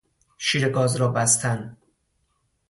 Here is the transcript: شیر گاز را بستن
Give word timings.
شیر 0.37 0.69
گاز 0.69 0.95
را 0.95 1.07
بستن 1.07 1.77